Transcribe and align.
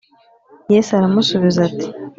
Yesu 0.75 0.91
aramusubiza 0.99 1.59
ati 1.67 1.87